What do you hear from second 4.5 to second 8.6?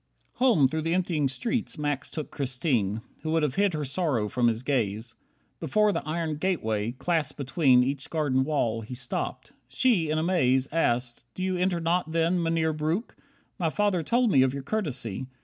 gaze. Before the iron gateway, clasped between Each garden